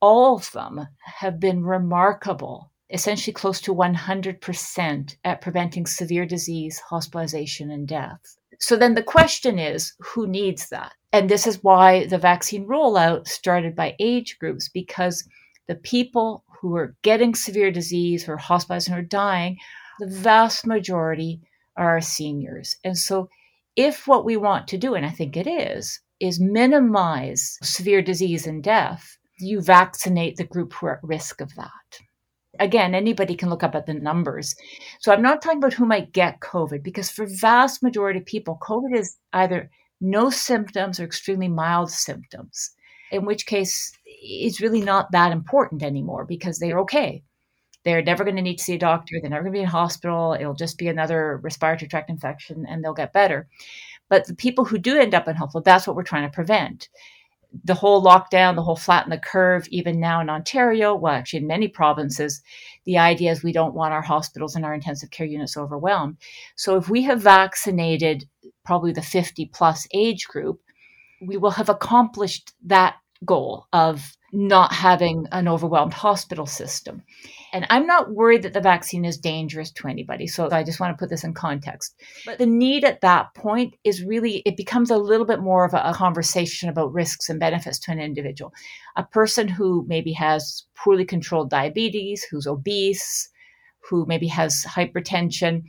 [0.00, 7.70] All of them have been remarkable essentially close to 100% at preventing severe disease, hospitalization,
[7.70, 8.36] and death.
[8.58, 10.92] So then the question is who needs that?
[11.12, 15.28] And this is why the vaccine rollout started by age groups, because
[15.66, 19.56] the people who are getting severe disease, are hospitalized, and are dying,
[19.98, 21.40] the vast majority
[21.76, 22.76] are seniors.
[22.84, 23.30] And so
[23.76, 28.46] if what we want to do, and I think it is, is minimize severe disease
[28.46, 32.00] and death, you vaccinate the group who are at risk of that
[32.60, 34.54] again, anybody can look up at the numbers.
[35.00, 38.58] So I'm not talking about who might get COVID because for vast majority of people,
[38.62, 39.70] COVID is either
[40.00, 42.70] no symptoms or extremely mild symptoms,
[43.10, 47.22] in which case it's really not that important anymore because they're okay.
[47.84, 49.18] They're never going to need to see a doctor.
[49.20, 50.36] They're never going to be in hospital.
[50.38, 53.48] It'll just be another respiratory tract infection and they'll get better.
[54.10, 56.88] But the people who do end up in hospital, that's what we're trying to prevent
[57.64, 61.46] the whole lockdown, the whole flatten the curve, even now in Ontario, well, actually in
[61.46, 62.42] many provinces,
[62.84, 66.16] the idea is we don't want our hospitals and our intensive care units overwhelmed.
[66.56, 68.28] So if we have vaccinated
[68.64, 70.60] probably the 50 plus age group,
[71.20, 77.02] we will have accomplished that goal of not having an overwhelmed hospital system.
[77.52, 80.26] And I'm not worried that the vaccine is dangerous to anybody.
[80.26, 81.94] So I just want to put this in context.
[82.24, 85.74] But the need at that point is really, it becomes a little bit more of
[85.74, 88.52] a, a conversation about risks and benefits to an individual.
[88.96, 93.28] A person who maybe has poorly controlled diabetes, who's obese,
[93.88, 95.64] who maybe has hypertension,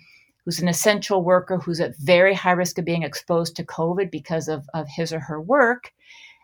[0.45, 4.47] who's an essential worker, who's at very high risk of being exposed to COVID because
[4.47, 5.91] of, of his or her work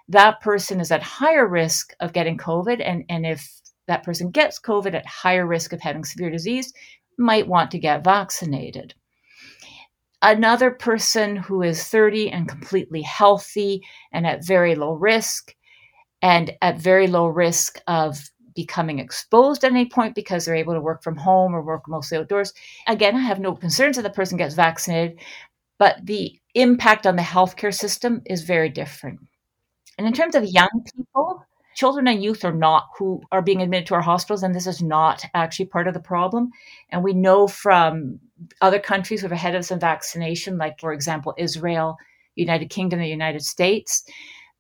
[0.10, 2.82] that person is at higher risk of getting COVID.
[2.84, 3.52] And, and if
[3.88, 6.74] that person gets COVID at higher risk of having severe disease,
[7.18, 8.94] might want to get vaccinated.
[10.22, 15.56] Another person who is 30 and completely healthy and at very low risk,
[16.22, 18.18] and at very low risk of
[18.56, 22.18] becoming exposed at any point because they're able to work from home or work mostly
[22.18, 22.54] outdoors.
[22.88, 25.20] Again, I have no concerns that the person gets vaccinated,
[25.78, 29.20] but the impact on the healthcare system is very different.
[30.00, 31.46] And in terms of young people,
[31.78, 34.82] children and youth are not who are being admitted to our hospitals, and this is
[34.82, 36.50] not actually part of the problem.
[36.90, 38.20] And we know from
[38.62, 41.98] other countries who have ahead of us in vaccination, like, for example, Israel,
[42.36, 44.04] United Kingdom, the United States,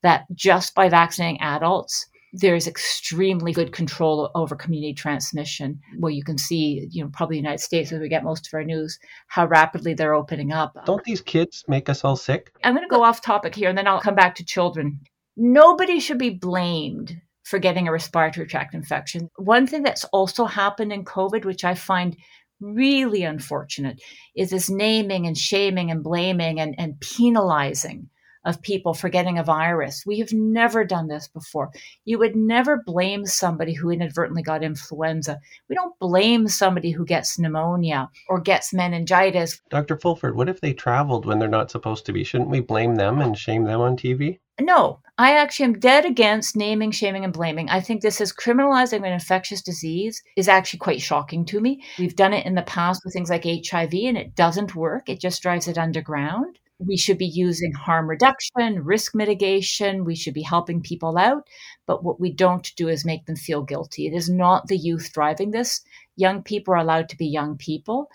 [0.03, 5.79] that just by vaccinating adults, there's extremely good control over community transmission.
[5.97, 8.53] Where you can see you know probably the united states where we get most of
[8.53, 10.77] our news how rapidly they're opening up.
[10.85, 12.51] Don't these kids make us all sick?
[12.63, 14.99] I'm going to go off topic here and then i'll come back to children
[15.37, 19.29] nobody should be blamed for getting a respiratory tract infection.
[19.37, 22.17] One thing that's also happened in COVID, which I find
[22.59, 24.01] really unfortunate,
[24.35, 28.09] is this naming and shaming and blaming and, and penalizing
[28.43, 30.03] of people for getting a virus.
[30.05, 31.69] We have never done this before.
[32.05, 35.39] You would never blame somebody who inadvertently got influenza.
[35.69, 39.61] We don't blame somebody who gets pneumonia or gets meningitis.
[39.69, 39.97] Dr.
[39.97, 42.23] Fulford, what if they traveled when they're not supposed to be?
[42.23, 44.39] Shouldn't we blame them and shame them on TV?
[44.59, 47.69] No, I actually am dead against naming, shaming, and blaming.
[47.69, 51.83] I think this is criminalizing an infectious disease is actually quite shocking to me.
[51.99, 55.09] We've done it in the past with things like HIV and it doesn't work.
[55.09, 56.59] It just drives it underground.
[56.79, 60.05] We should be using harm reduction, risk mitigation.
[60.05, 61.47] We should be helping people out.
[61.87, 64.05] But what we don't do is make them feel guilty.
[64.05, 65.81] It is not the youth driving this.
[66.15, 68.09] Young people are allowed to be young people.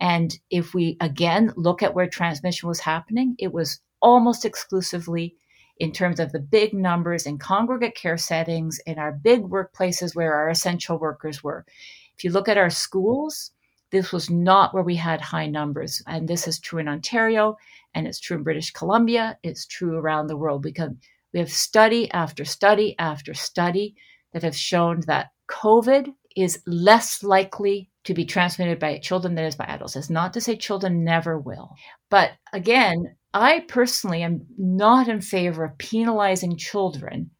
[0.00, 5.36] And if we again look at where transmission was happening, it was almost exclusively
[5.78, 10.34] in terms of the big numbers in congregate care settings, in our big workplaces where
[10.34, 11.64] our essential workers were.
[12.16, 13.52] If you look at our schools,
[13.90, 16.02] this was not where we had high numbers.
[16.06, 17.56] And this is true in Ontario
[17.94, 19.38] and it's true in British Columbia.
[19.42, 20.90] It's true around the world because
[21.32, 23.94] we have study after study after study
[24.32, 29.48] that have shown that COVID is less likely to be transmitted by children than it
[29.48, 29.96] is by adults.
[29.96, 31.74] It's not to say children never will.
[32.10, 37.30] But again, I personally am not in favor of penalizing children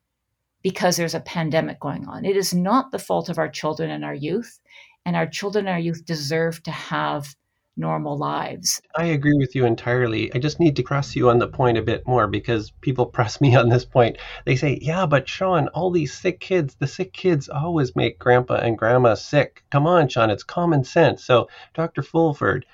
[0.62, 2.24] because there's a pandemic going on.
[2.24, 4.58] It is not the fault of our children and our youth,
[5.04, 7.36] and our children and our youth deserve to have
[7.76, 8.80] normal lives.
[8.96, 10.32] I agree with you entirely.
[10.34, 13.40] I just need to press you on the point a bit more because people press
[13.40, 14.18] me on this point.
[14.44, 18.56] They say, Yeah, but Shawn, all these sick kids, the sick kids always make grandpa
[18.56, 19.62] and grandma sick.
[19.70, 21.24] Come on, Shawn, it's common sense.
[21.24, 22.02] So, Dr.
[22.02, 22.64] Fulford,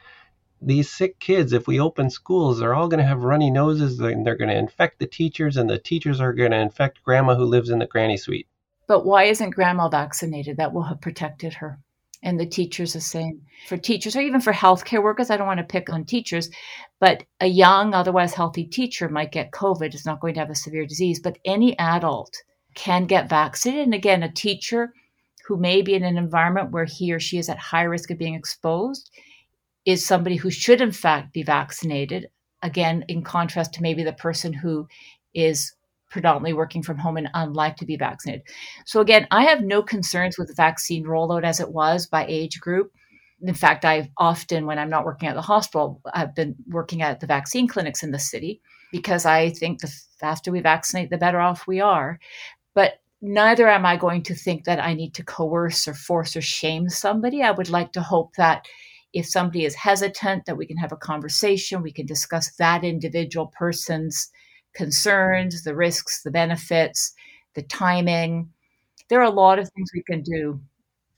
[0.65, 4.25] these sick kids, if we open schools, they're all going to have runny noses and
[4.25, 7.45] they're going to infect the teachers, and the teachers are going to infect grandma who
[7.45, 8.47] lives in the granny suite.
[8.87, 10.59] But why isn't grandma vaccinated?
[10.59, 11.81] That will have protected her.
[12.25, 13.43] And the teachers the same.
[13.67, 16.51] For teachers or even for healthcare workers, I don't want to pick on teachers,
[17.01, 19.93] but a young, otherwise healthy teacher might get COVID.
[19.93, 22.33] It's not going to have a severe disease, but any adult
[22.75, 23.85] can get vaccinated.
[23.87, 24.93] And again, a teacher
[25.47, 28.19] who may be in an environment where he or she is at high risk of
[28.19, 29.11] being exposed
[29.85, 32.29] is somebody who should, in fact, be vaccinated.
[32.63, 34.87] Again, in contrast to maybe the person who
[35.35, 35.73] is
[36.13, 38.43] predominantly working from home and unlikely to be vaccinated.
[38.85, 42.61] So, again, I have no concerns with the vaccine rollout as it was by age
[42.61, 42.93] group.
[43.41, 47.19] In fact, I've often, when I'm not working at the hospital, I've been working at
[47.19, 48.61] the vaccine clinics in the city
[48.93, 52.21] because I think the faster we vaccinate, the better off we are.
[52.75, 56.43] But neither am I going to think that I need to coerce or force or
[56.43, 57.43] shame somebody.
[57.43, 58.67] I would like to hope that
[59.13, 61.83] if somebody is hesitant, that we can have a conversation.
[61.83, 64.31] We can discuss that individual person's
[64.75, 67.13] concerns, the risks, the benefits,
[67.55, 68.51] the timing.
[69.09, 70.61] There are a lot of things we can do.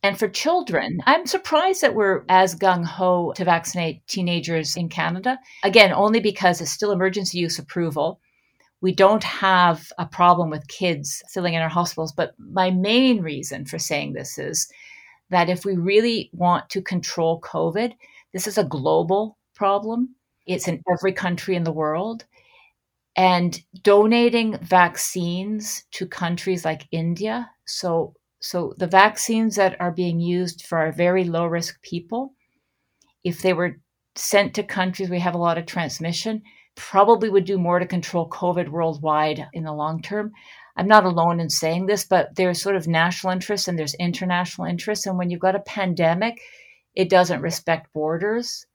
[0.03, 5.39] And for children, I'm surprised that we're as gung ho to vaccinate teenagers in Canada.
[5.63, 8.21] Again, only because it's still emergency use approval.
[8.83, 12.13] We don't have a problem with kids filling in our hospitals.
[12.13, 14.69] But my main reason for saying this is
[15.31, 17.95] that if we really want to control COVID,
[18.35, 20.15] this is a global problem.
[20.47, 22.27] It's in every country in the world.
[23.17, 30.67] And donating vaccines to countries like India, so so the vaccines that are being used
[30.67, 32.35] for our very low risk people,
[33.23, 33.81] if they were
[34.17, 36.43] sent to countries we have a lot of transmission,
[36.75, 40.33] probably would do more to control COVID worldwide in the long term.
[40.77, 44.67] I'm not alone in saying this, but there's sort of national interest and there's international
[44.67, 45.07] interest.
[45.07, 46.41] And when you've got a pandemic,
[46.95, 48.67] it doesn't respect borders.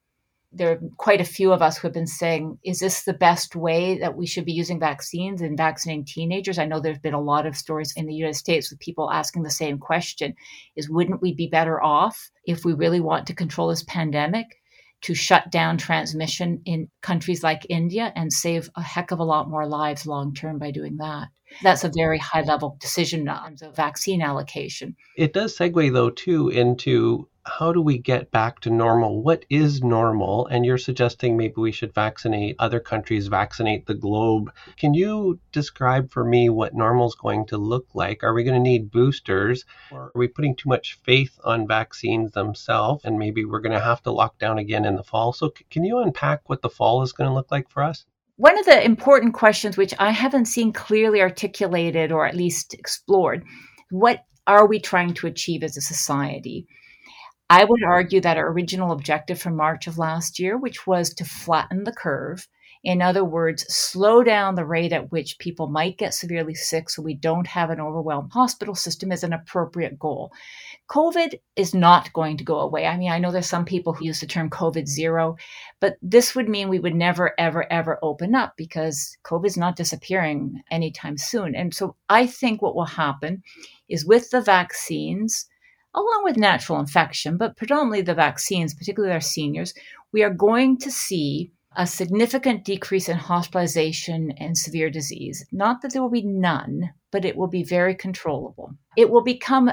[0.51, 3.55] There are quite a few of us who have been saying, is this the best
[3.55, 6.57] way that we should be using vaccines and vaccinating teenagers?
[6.57, 9.43] I know there's been a lot of stories in the United States with people asking
[9.43, 10.33] the same question
[10.75, 14.47] is wouldn't we be better off if we really want to control this pandemic
[15.01, 19.49] to shut down transmission in countries like India and save a heck of a lot
[19.49, 21.27] more lives long term by doing that?
[21.63, 24.95] That's a very high level decision in terms of vaccine allocation.
[25.15, 29.21] It does segue, though, too, into how do we get back to normal?
[29.21, 30.47] What is normal?
[30.47, 34.51] And you're suggesting maybe we should vaccinate other countries, vaccinate the globe.
[34.77, 38.23] Can you describe for me what normal is going to look like?
[38.23, 39.65] Are we going to need boosters?
[39.91, 43.03] Or are we putting too much faith on vaccines themselves?
[43.03, 45.33] And maybe we're going to have to lock down again in the fall.
[45.33, 48.05] So, can you unpack what the fall is going to look like for us?
[48.37, 53.43] One of the important questions, which I haven't seen clearly articulated or at least explored,
[53.89, 56.67] what are we trying to achieve as a society?
[57.49, 61.25] I would argue that our original objective from March of last year, which was to
[61.25, 62.47] flatten the curve,
[62.83, 67.01] in other words, slow down the rate at which people might get severely sick so
[67.01, 70.31] we don't have an overwhelmed hospital system, is an appropriate goal.
[70.89, 72.85] COVID is not going to go away.
[72.85, 75.35] I mean, I know there's some people who use the term COVID zero,
[75.81, 79.75] but this would mean we would never, ever, ever open up because COVID is not
[79.75, 81.55] disappearing anytime soon.
[81.55, 83.43] And so I think what will happen
[83.89, 85.47] is with the vaccines,
[85.93, 89.73] along with natural infection, but predominantly the vaccines, particularly our seniors,
[90.11, 95.45] we are going to see a significant decrease in hospitalization and severe disease.
[95.51, 98.73] Not that there will be none, but it will be very controllable.
[98.97, 99.71] It will become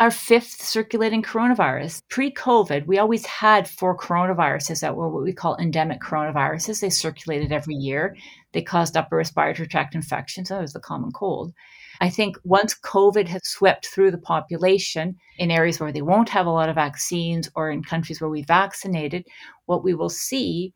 [0.00, 2.02] our fifth circulating coronavirus.
[2.08, 6.80] Pre COVID, we always had four coronaviruses that were what we call endemic coronaviruses.
[6.80, 8.16] They circulated every year.
[8.52, 10.48] They caused upper respiratory tract infections.
[10.48, 11.52] That was the common cold.
[12.00, 16.46] I think once COVID has swept through the population in areas where they won't have
[16.46, 19.26] a lot of vaccines or in countries where we vaccinated,
[19.66, 20.72] what we will see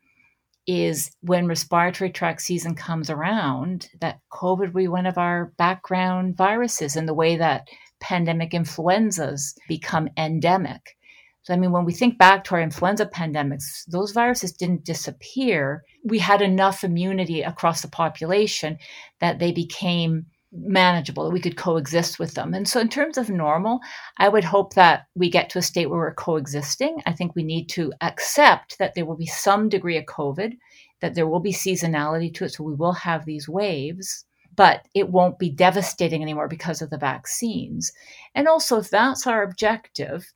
[0.65, 6.37] is when respiratory tract season comes around, that COVID will be one of our background
[6.37, 7.67] viruses in the way that
[7.99, 10.97] pandemic influenzas become endemic.
[11.43, 15.83] So, I mean, when we think back to our influenza pandemics, those viruses didn't disappear.
[16.05, 18.77] We had enough immunity across the population
[19.19, 22.53] that they became manageable, we could coexist with them.
[22.53, 23.79] And so, in terms of normal,
[24.17, 27.01] I would hope that we get to a state where we're coexisting.
[27.05, 30.57] I think we need to accept that there will be some degree of COVID,
[31.01, 32.53] that there will be seasonality to it.
[32.53, 34.25] So, we will have these waves,
[34.55, 37.91] but it won't be devastating anymore because of the vaccines.
[38.35, 40.31] And also, if that's our objective,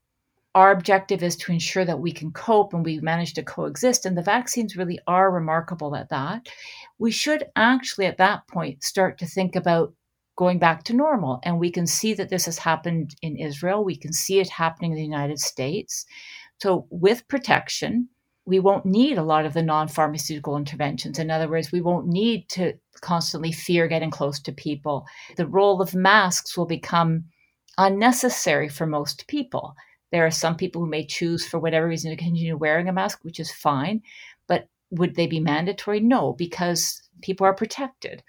[0.55, 4.07] our objective is to ensure that we can cope and we manage to coexist.
[4.07, 6.49] And the vaccines really are remarkable at that.
[6.97, 9.93] We should actually, at that point, start to think about
[10.37, 11.39] going back to normal.
[11.43, 13.83] And we can see that this has happened in Israel.
[13.83, 16.05] We can see it happening in the United States.
[16.59, 18.07] So, with protection,
[18.45, 21.19] we won't need a lot of the non pharmaceutical interventions.
[21.19, 25.05] In other words, we won't need to constantly fear getting close to people.
[25.35, 27.25] The role of masks will become
[27.77, 29.75] unnecessary for most people.
[30.11, 33.19] There are some people who may choose, for whatever reason, to continue wearing a mask,
[33.23, 34.01] which is fine.
[34.47, 35.99] But would they be mandatory?
[35.99, 38.23] No, because people are protected.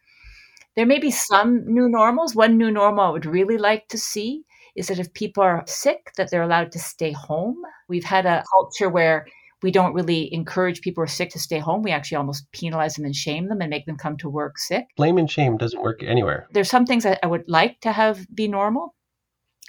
[0.78, 2.36] There may be some new normals.
[2.36, 4.44] One new normal I would really like to see
[4.76, 7.56] is that if people are sick, that they're allowed to stay home.
[7.88, 9.26] We've had a culture where
[9.60, 11.82] we don't really encourage people who are sick to stay home.
[11.82, 14.84] We actually almost penalize them and shame them and make them come to work sick.
[14.96, 16.46] Blame and shame doesn't work anywhere.
[16.52, 18.94] There's some things that I would like to have be normal.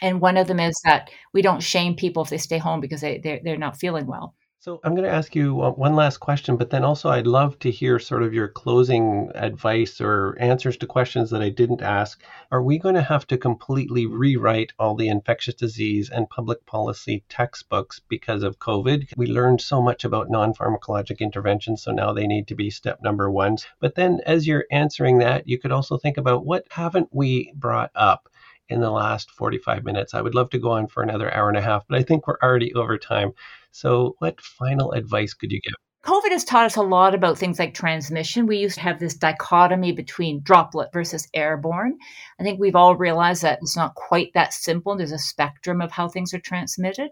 [0.04, 3.02] And one of them is that we don't shame people if they stay home because
[3.02, 4.36] they, they're, they're not feeling well.
[4.62, 7.72] So I'm going to ask you one last question, but then also I'd love to
[7.72, 12.22] hear sort of your closing advice or answers to questions that I didn't ask.
[12.52, 17.24] Are we going to have to completely rewrite all the infectious disease and public policy
[17.30, 19.14] textbooks because of COVID?
[19.16, 23.00] We learned so much about non pharmacologic interventions, so now they need to be step
[23.02, 23.60] number one.
[23.80, 27.92] But then as you're answering that, you could also think about what haven't we brought
[27.96, 28.29] up?
[28.70, 30.14] In the last 45 minutes.
[30.14, 32.28] I would love to go on for another hour and a half, but I think
[32.28, 33.32] we're already over time.
[33.72, 35.74] So, what final advice could you give?
[36.06, 38.48] COVID has taught us a lot about things like transmission.
[38.48, 41.98] We used to have this dichotomy between droplet versus airborne.
[42.40, 44.96] I think we've all realized that it's not quite that simple.
[44.96, 47.12] There's a spectrum of how things are transmitted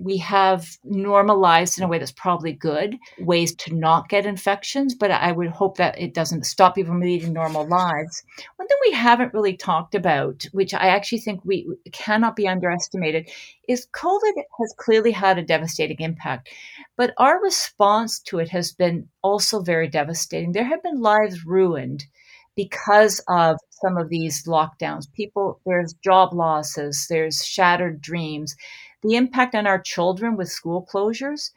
[0.00, 5.10] we have normalized in a way that's probably good ways to not get infections, but
[5.10, 8.22] I would hope that it doesn't stop people from leading normal lives.
[8.56, 13.30] One thing we haven't really talked about, which I actually think we cannot be underestimated,
[13.68, 16.48] is COVID has clearly had a devastating impact,
[16.96, 20.52] but our response to it has been also very devastating.
[20.52, 22.04] There have been lives ruined
[22.56, 25.12] because of some of these lockdowns.
[25.12, 28.54] People, there's job losses, there's shattered dreams
[29.04, 31.50] the impact on our children with school closures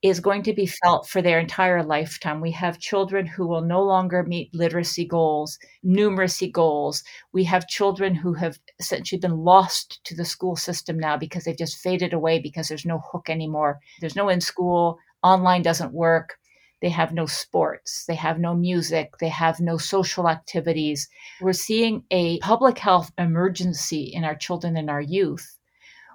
[0.00, 2.40] is going to be felt for their entire lifetime.
[2.40, 7.02] We have children who will no longer meet literacy goals, numeracy goals.
[7.32, 11.56] We have children who have essentially been lost to the school system now because they've
[11.56, 13.80] just faded away because there's no hook anymore.
[14.00, 16.38] There's no in school, online doesn't work.
[16.80, 21.08] They have no sports, they have no music, they have no social activities.
[21.40, 25.58] We're seeing a public health emergency in our children and our youth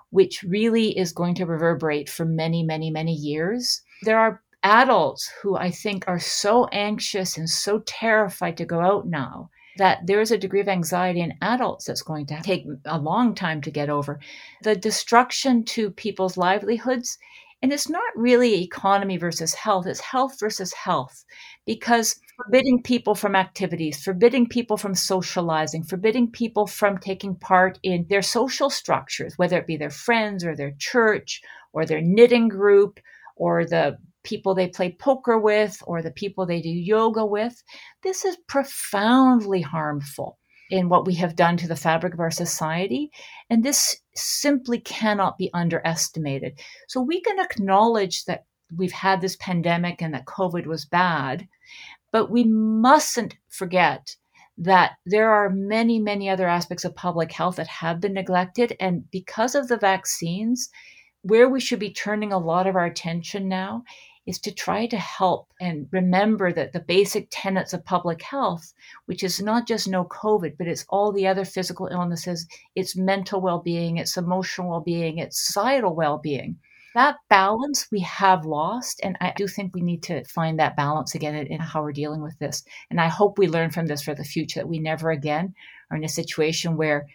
[0.09, 3.81] which really is going to reverberate for many, many, many years.
[4.03, 9.07] There are adults who I think are so anxious and so terrified to go out
[9.07, 12.99] now that there is a degree of anxiety in adults that's going to take a
[12.99, 14.19] long time to get over.
[14.63, 17.17] The destruction to people's livelihoods
[17.61, 21.25] and it's not really economy versus health, it's health versus health.
[21.65, 28.05] Because forbidding people from activities, forbidding people from socializing, forbidding people from taking part in
[28.09, 31.41] their social structures, whether it be their friends or their church
[31.73, 32.99] or their knitting group
[33.35, 37.61] or the people they play poker with or the people they do yoga with,
[38.03, 40.37] this is profoundly harmful
[40.69, 43.11] in what we have done to the fabric of our society.
[43.49, 46.59] And this simply cannot be underestimated.
[46.87, 51.47] So we can acknowledge that we've had this pandemic and that COVID was bad,
[52.11, 54.15] but we mustn't forget
[54.57, 58.75] that there are many, many other aspects of public health that have been neglected.
[58.79, 60.69] And because of the vaccines,
[61.21, 63.83] where we should be turning a lot of our attention now
[64.25, 68.73] is to try to help and remember that the basic tenets of public health,
[69.05, 72.45] which is not just no COVID, but it's all the other physical illnesses,
[72.75, 76.57] it's mental well being, it's emotional well being, it's societal well being.
[76.95, 78.99] That balance we have lost.
[79.03, 82.21] And I do think we need to find that balance again in how we're dealing
[82.21, 82.63] with this.
[82.89, 85.53] And I hope we learn from this for the future that we never again
[85.91, 87.07] are in a situation where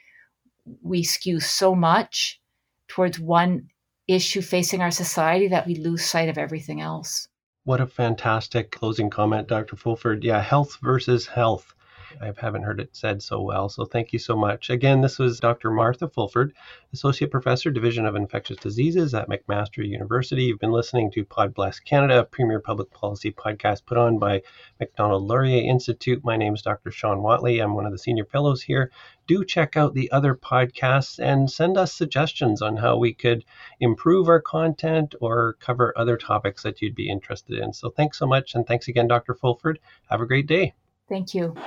[0.82, 2.40] we skew so much
[2.88, 3.68] towards one
[4.06, 7.28] issue facing our society that we lose sight of everything else.
[7.64, 9.76] What a fantastic closing comment, Dr.
[9.76, 10.22] Fulford.
[10.22, 11.73] Yeah, health versus health.
[12.20, 13.68] I haven't heard it said so well.
[13.68, 14.70] So thank you so much.
[14.70, 15.70] Again, this was Dr.
[15.70, 16.54] Martha Fulford,
[16.92, 20.44] Associate Professor, Division of Infectious Diseases at McMaster University.
[20.44, 24.42] You've been listening to Pod Bless Canada, a premier public policy podcast put on by
[24.80, 26.24] Macdonald Laurier Institute.
[26.24, 26.90] My name is Dr.
[26.90, 27.62] Shawn Whatley.
[27.62, 28.90] I'm one of the senior fellows here.
[29.26, 33.44] Do check out the other podcasts and send us suggestions on how we could
[33.80, 37.72] improve our content or cover other topics that you'd be interested in.
[37.72, 38.54] So thanks so much.
[38.54, 39.34] And thanks again, Dr.
[39.34, 39.78] Fulford.
[40.10, 40.74] Have a great day.
[41.08, 41.58] Thank you.